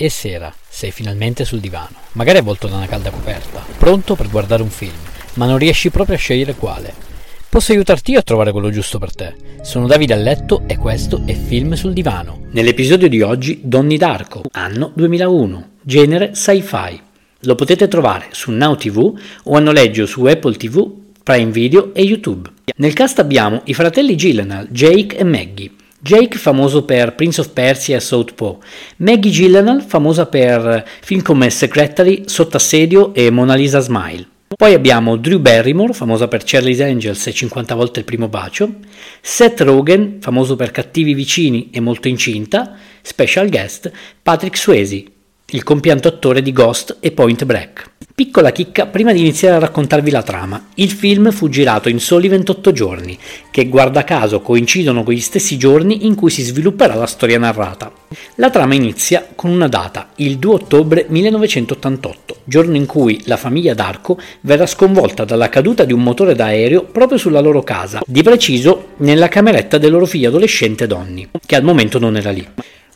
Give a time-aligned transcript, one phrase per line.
[0.00, 4.62] È sera, sei finalmente sul divano, magari avvolto da una calda coperta, pronto per guardare
[4.62, 4.94] un film,
[5.34, 6.94] ma non riesci proprio a scegliere quale.
[7.50, 9.34] Posso aiutarti io a trovare quello giusto per te.
[9.60, 12.46] Sono Davide a letto e questo è Film sul divano.
[12.52, 16.98] Nell'episodio di oggi Donnie Darko, anno 2001, genere sci-fi.
[17.40, 20.90] Lo potete trovare su Now TV o a noleggio su Apple TV,
[21.22, 22.48] Prime Video e YouTube.
[22.76, 25.72] Nel cast abbiamo i fratelli Gyllenhaal, Jake e Maggie.
[26.02, 28.58] Jake famoso per Prince of Persia e Southpaw,
[28.96, 34.26] Maggie Gyllenhaal famosa per film come Secretary, Sotto assedio e Mona Lisa Smile.
[34.56, 38.76] Poi abbiamo Drew Barrymore, famosa per Charlie's Angels e 50 volte il primo bacio,
[39.20, 45.04] Seth Rogen, famoso per Cattivi vicini e molto incinta, special guest Patrick Swayze,
[45.50, 47.89] il compianto attore di Ghost e Point Break.
[48.20, 50.66] Piccola chicca prima di iniziare a raccontarvi la trama.
[50.74, 53.18] Il film fu girato in soli 28 giorni,
[53.50, 57.90] che guarda caso coincidono con gli stessi giorni in cui si svilupperà la storia narrata.
[58.34, 63.72] La trama inizia con una data, il 2 ottobre 1988, giorno in cui la famiglia
[63.72, 68.88] D'Arco verrà sconvolta dalla caduta di un motore d'aereo proprio sulla loro casa, di preciso
[68.98, 72.46] nella cameretta del loro figlio adolescente Donny, che al momento non era lì.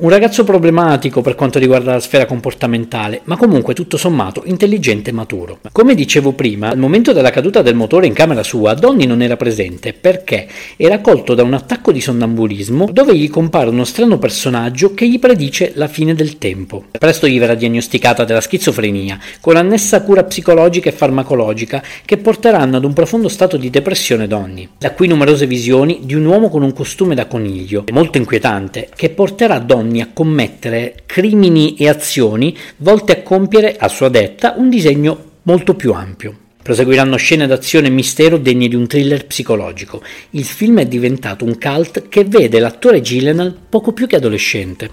[0.00, 5.12] Un ragazzo problematico per quanto riguarda la sfera comportamentale, ma comunque tutto sommato intelligente e
[5.12, 5.58] maturo.
[5.72, 9.36] Come dicevo prima, al momento della caduta del motore in camera sua, Donny non era
[9.36, 14.94] presente perché era colto da un attacco di sonnambulismo dove gli compare uno strano personaggio
[14.94, 16.84] che gli predice la fine del tempo.
[16.98, 22.84] Presto gli verrà diagnosticata della schizofrenia, con annessa cura psicologica e farmacologica che porteranno ad
[22.84, 24.66] un profondo stato di depressione Donny.
[24.78, 29.10] Da qui numerose visioni di un uomo con un costume da coniglio, molto inquietante, che
[29.10, 35.24] porterà Donny a commettere crimini e azioni volte a compiere, a sua detta, un disegno
[35.42, 36.36] molto più ampio.
[36.62, 40.02] Proseguiranno scene d'azione e mistero degne di un thriller psicologico.
[40.30, 44.90] Il film è diventato un cult che vede l'attore Gyllenhaal poco più che adolescente.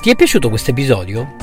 [0.00, 1.36] Ti è piaciuto questo episodio?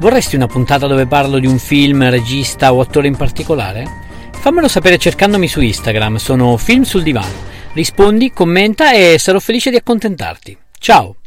[0.00, 4.06] Vorresti una puntata dove parlo di un film, regista o attore in particolare?
[4.32, 7.46] Fammelo sapere cercandomi su Instagram, sono Film sul Divano.
[7.72, 10.56] Rispondi, commenta e sarò felice di accontentarti.
[10.78, 11.17] Ciao!